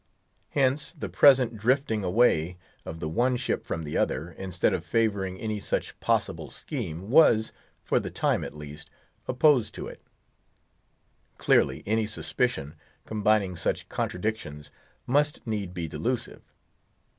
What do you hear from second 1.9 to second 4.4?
away of the one ship from the other,